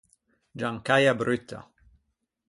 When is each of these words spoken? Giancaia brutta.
Giancaia 0.61 1.13
brutta. 1.13 1.59